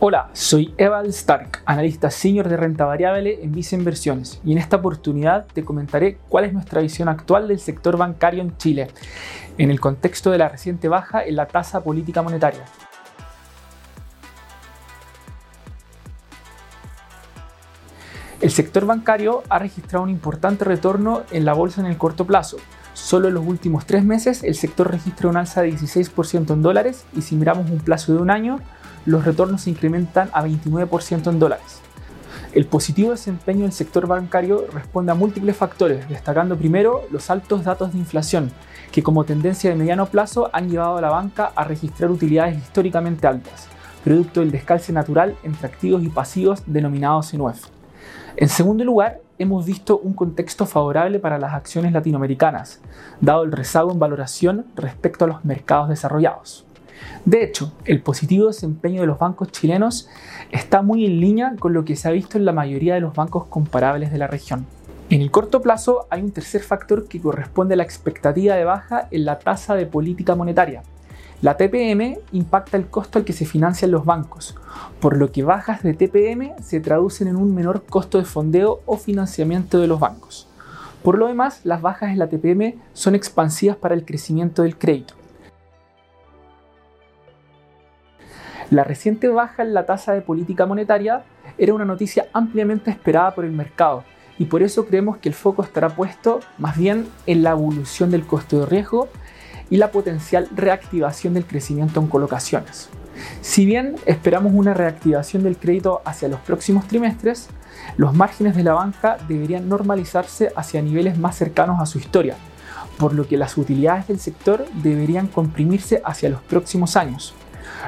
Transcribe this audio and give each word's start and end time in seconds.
Hola, 0.00 0.30
soy 0.32 0.72
Eval 0.78 1.06
Stark, 1.08 1.62
analista 1.64 2.08
senior 2.08 2.48
de 2.48 2.56
renta 2.56 2.84
variable 2.84 3.40
en 3.42 3.50
Visa 3.50 3.74
Inversiones, 3.74 4.40
y 4.44 4.52
en 4.52 4.58
esta 4.58 4.76
oportunidad 4.76 5.46
te 5.52 5.64
comentaré 5.64 6.18
cuál 6.28 6.44
es 6.44 6.52
nuestra 6.52 6.80
visión 6.80 7.08
actual 7.08 7.48
del 7.48 7.58
sector 7.58 7.96
bancario 7.96 8.40
en 8.40 8.56
Chile, 8.58 8.92
en 9.58 9.72
el 9.72 9.80
contexto 9.80 10.30
de 10.30 10.38
la 10.38 10.50
reciente 10.50 10.86
baja 10.86 11.24
en 11.24 11.34
la 11.34 11.48
tasa 11.48 11.82
política 11.82 12.22
monetaria. 12.22 12.64
El 18.40 18.52
sector 18.52 18.86
bancario 18.86 19.42
ha 19.48 19.58
registrado 19.58 20.04
un 20.04 20.10
importante 20.10 20.64
retorno 20.64 21.22
en 21.32 21.44
la 21.44 21.54
bolsa 21.54 21.80
en 21.80 21.88
el 21.88 21.98
corto 21.98 22.24
plazo. 22.24 22.58
Solo 22.94 23.26
en 23.26 23.34
los 23.34 23.44
últimos 23.44 23.84
tres 23.84 24.04
meses 24.04 24.44
el 24.44 24.54
sector 24.54 24.92
registra 24.92 25.28
un 25.28 25.36
alza 25.36 25.62
de 25.62 25.72
16% 25.72 26.52
en 26.52 26.62
dólares 26.62 27.04
y 27.16 27.22
si 27.22 27.34
miramos 27.34 27.68
un 27.68 27.78
plazo 27.80 28.12
de 28.12 28.20
un 28.20 28.30
año, 28.30 28.60
los 29.06 29.24
retornos 29.24 29.62
se 29.62 29.70
incrementan 29.70 30.30
a 30.32 30.44
29% 30.44 31.30
en 31.30 31.38
dólares. 31.38 31.80
El 32.52 32.66
positivo 32.66 33.10
desempeño 33.10 33.62
del 33.62 33.72
sector 33.72 34.06
bancario 34.06 34.66
responde 34.72 35.12
a 35.12 35.14
múltiples 35.14 35.56
factores, 35.56 36.08
destacando 36.08 36.56
primero 36.56 37.02
los 37.10 37.28
altos 37.30 37.64
datos 37.64 37.92
de 37.92 37.98
inflación, 37.98 38.50
que 38.90 39.02
como 39.02 39.24
tendencia 39.24 39.68
de 39.70 39.76
mediano 39.76 40.06
plazo 40.06 40.48
han 40.52 40.70
llevado 40.70 40.96
a 40.96 41.00
la 41.02 41.10
banca 41.10 41.52
a 41.54 41.64
registrar 41.64 42.10
utilidades 42.10 42.56
históricamente 42.56 43.26
altas, 43.26 43.68
producto 44.02 44.40
del 44.40 44.50
descalce 44.50 44.92
natural 44.92 45.36
entre 45.42 45.66
activos 45.66 46.02
y 46.02 46.08
pasivos 46.08 46.62
denominados 46.66 47.34
NUEF. 47.34 47.66
En 48.36 48.48
segundo 48.48 48.82
lugar, 48.84 49.20
hemos 49.38 49.66
visto 49.66 49.98
un 49.98 50.14
contexto 50.14 50.64
favorable 50.64 51.18
para 51.18 51.38
las 51.38 51.54
acciones 51.54 51.92
latinoamericanas, 51.92 52.80
dado 53.20 53.42
el 53.42 53.52
rezago 53.52 53.92
en 53.92 53.98
valoración 53.98 54.66
respecto 54.74 55.24
a 55.24 55.28
los 55.28 55.44
mercados 55.44 55.88
desarrollados. 55.88 56.64
De 57.24 57.44
hecho, 57.44 57.72
el 57.84 58.00
positivo 58.00 58.46
desempeño 58.46 59.00
de 59.00 59.06
los 59.06 59.18
bancos 59.18 59.52
chilenos 59.52 60.08
está 60.50 60.82
muy 60.82 61.04
en 61.04 61.20
línea 61.20 61.54
con 61.58 61.72
lo 61.72 61.84
que 61.84 61.96
se 61.96 62.08
ha 62.08 62.12
visto 62.12 62.38
en 62.38 62.44
la 62.44 62.52
mayoría 62.52 62.94
de 62.94 63.00
los 63.00 63.14
bancos 63.14 63.46
comparables 63.46 64.10
de 64.12 64.18
la 64.18 64.26
región. 64.26 64.66
En 65.10 65.22
el 65.22 65.30
corto 65.30 65.62
plazo 65.62 66.06
hay 66.10 66.22
un 66.22 66.32
tercer 66.32 66.62
factor 66.62 67.08
que 67.08 67.20
corresponde 67.20 67.74
a 67.74 67.76
la 67.78 67.82
expectativa 67.82 68.54
de 68.54 68.64
baja 68.64 69.08
en 69.10 69.24
la 69.24 69.38
tasa 69.38 69.74
de 69.74 69.86
política 69.86 70.34
monetaria. 70.34 70.82
La 71.40 71.56
TPM 71.56 72.18
impacta 72.32 72.76
el 72.76 72.88
costo 72.88 73.18
al 73.18 73.24
que 73.24 73.32
se 73.32 73.46
financian 73.46 73.90
los 73.90 74.04
bancos, 74.04 74.56
por 75.00 75.16
lo 75.16 75.30
que 75.30 75.44
bajas 75.44 75.82
de 75.82 75.94
TPM 75.94 76.52
se 76.60 76.80
traducen 76.80 77.28
en 77.28 77.36
un 77.36 77.54
menor 77.54 77.84
costo 77.84 78.18
de 78.18 78.24
fondeo 78.24 78.80
o 78.86 78.96
financiamiento 78.96 79.78
de 79.78 79.86
los 79.86 80.00
bancos. 80.00 80.48
Por 81.02 81.16
lo 81.16 81.28
demás, 81.28 81.60
las 81.62 81.80
bajas 81.80 82.10
en 82.10 82.18
la 82.18 82.28
TPM 82.28 82.74
son 82.92 83.14
expansivas 83.14 83.76
para 83.76 83.94
el 83.94 84.04
crecimiento 84.04 84.62
del 84.62 84.76
crédito. 84.76 85.14
La 88.70 88.84
reciente 88.84 89.28
baja 89.28 89.62
en 89.62 89.72
la 89.72 89.86
tasa 89.86 90.12
de 90.12 90.20
política 90.20 90.66
monetaria 90.66 91.22
era 91.56 91.72
una 91.72 91.86
noticia 91.86 92.26
ampliamente 92.34 92.90
esperada 92.90 93.34
por 93.34 93.46
el 93.46 93.52
mercado 93.52 94.04
y 94.38 94.44
por 94.44 94.62
eso 94.62 94.84
creemos 94.84 95.16
que 95.16 95.30
el 95.30 95.34
foco 95.34 95.62
estará 95.62 95.88
puesto 95.88 96.40
más 96.58 96.76
bien 96.76 97.08
en 97.26 97.42
la 97.42 97.52
evolución 97.52 98.10
del 98.10 98.26
costo 98.26 98.60
de 98.60 98.66
riesgo 98.66 99.08
y 99.70 99.78
la 99.78 99.90
potencial 99.90 100.48
reactivación 100.54 101.32
del 101.32 101.46
crecimiento 101.46 101.98
en 101.98 102.08
colocaciones. 102.08 102.90
Si 103.40 103.64
bien 103.64 103.96
esperamos 104.04 104.52
una 104.54 104.74
reactivación 104.74 105.44
del 105.44 105.56
crédito 105.56 106.02
hacia 106.04 106.28
los 106.28 106.40
próximos 106.40 106.86
trimestres, 106.86 107.48
los 107.96 108.14
márgenes 108.14 108.54
de 108.54 108.64
la 108.64 108.74
banca 108.74 109.16
deberían 109.28 109.68
normalizarse 109.70 110.52
hacia 110.54 110.82
niveles 110.82 111.18
más 111.18 111.36
cercanos 111.36 111.80
a 111.80 111.86
su 111.86 111.98
historia, 111.98 112.36
por 112.98 113.14
lo 113.14 113.26
que 113.26 113.38
las 113.38 113.56
utilidades 113.56 114.08
del 114.08 114.20
sector 114.20 114.66
deberían 114.82 115.26
comprimirse 115.26 116.02
hacia 116.04 116.28
los 116.28 116.42
próximos 116.42 116.96
años. 116.96 117.34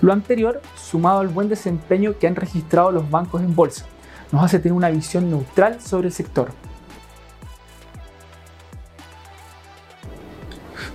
Lo 0.00 0.12
anterior, 0.12 0.60
sumado 0.76 1.20
al 1.20 1.28
buen 1.28 1.48
desempeño 1.48 2.18
que 2.18 2.26
han 2.26 2.36
registrado 2.36 2.90
los 2.90 3.10
bancos 3.10 3.42
en 3.42 3.54
bolsa, 3.54 3.86
nos 4.32 4.44
hace 4.44 4.58
tener 4.58 4.72
una 4.72 4.90
visión 4.90 5.30
neutral 5.30 5.80
sobre 5.80 6.08
el 6.08 6.12
sector. 6.12 6.50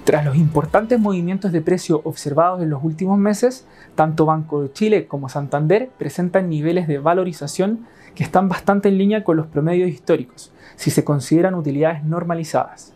Tras 0.04 0.26
los 0.26 0.38
importantes 0.38 1.00
movimientos 1.00 1.52
de 1.52 1.62
precio 1.62 2.02
observados 2.04 2.64
en 2.64 2.72
los 2.72 2.84
últimos 2.84 3.20
meses, 3.20 3.68
tanto 3.94 4.26
Banco 4.26 4.64
de 4.64 4.74
Chile 4.74 5.06
como 5.08 5.30
Santander 5.30 5.92
presentan 6.00 6.50
niveles 6.50 6.88
de 6.88 6.98
valorización 6.98 7.86
que 8.16 8.24
están 8.24 8.50
bastante 8.50 8.90
en 8.90 8.98
línea 8.98 9.24
con 9.24 9.38
los 9.38 9.46
promedios 9.46 9.88
históricos, 9.88 10.52
si 10.78 10.90
se 10.90 11.04
consideran 11.04 11.54
utilidades 11.54 12.04
normalizadas. 12.04 12.94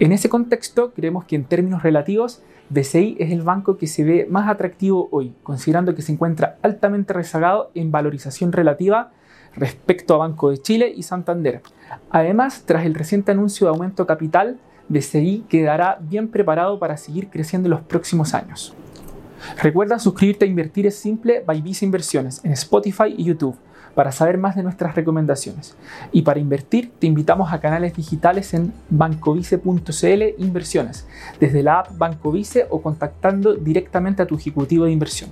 En 0.00 0.10
ese 0.10 0.28
contexto, 0.28 0.92
creemos 0.94 1.24
que 1.26 1.36
en 1.36 1.44
términos 1.44 1.84
relativos 1.84 2.42
BCI 2.70 3.16
es 3.18 3.30
el 3.32 3.42
banco 3.42 3.76
que 3.76 3.86
se 3.86 4.04
ve 4.04 4.26
más 4.28 4.48
atractivo 4.48 5.08
hoy, 5.10 5.34
considerando 5.42 5.94
que 5.94 6.02
se 6.02 6.12
encuentra 6.12 6.58
altamente 6.62 7.12
rezagado 7.14 7.70
en 7.74 7.90
valorización 7.90 8.52
relativa 8.52 9.10
respecto 9.54 10.14
a 10.14 10.18
Banco 10.18 10.50
de 10.50 10.58
Chile 10.58 10.92
y 10.94 11.02
Santander. 11.02 11.62
Además, 12.10 12.64
tras 12.66 12.84
el 12.84 12.94
reciente 12.94 13.32
anuncio 13.32 13.66
de 13.66 13.72
aumento 13.72 14.06
capital, 14.06 14.58
BCI 14.88 15.46
quedará 15.48 15.98
bien 16.00 16.28
preparado 16.28 16.78
para 16.78 16.96
seguir 16.96 17.28
creciendo 17.28 17.66
en 17.66 17.70
los 17.70 17.80
próximos 17.80 18.34
años. 18.34 18.74
Recuerda 19.62 19.98
suscribirte 19.98 20.44
a 20.44 20.48
Invertir 20.48 20.86
es 20.86 20.96
Simple 20.96 21.42
by 21.46 21.60
Visa 21.62 21.84
Inversiones 21.84 22.44
en 22.44 22.52
Spotify 22.52 23.14
y 23.16 23.24
YouTube 23.24 23.56
para 23.94 24.12
saber 24.12 24.38
más 24.38 24.54
de 24.54 24.62
nuestras 24.62 24.94
recomendaciones. 24.94 25.74
Y 26.12 26.22
para 26.22 26.38
invertir, 26.38 26.92
te 26.98 27.08
invitamos 27.08 27.52
a 27.52 27.60
canales 27.60 27.94
digitales 27.94 28.54
en 28.54 28.72
bancovice.cl 28.90 30.22
Inversiones, 30.38 31.06
desde 31.40 31.62
la 31.64 31.80
app 31.80 31.98
Bancovice 31.98 32.66
o 32.70 32.80
contactando 32.80 33.54
directamente 33.54 34.22
a 34.22 34.26
tu 34.26 34.36
ejecutivo 34.36 34.84
de 34.84 34.92
inversión. 34.92 35.30